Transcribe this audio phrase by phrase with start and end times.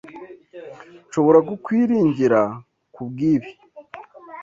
[1.07, 2.41] Nshobora kukwiringira
[2.93, 3.49] kubwibi?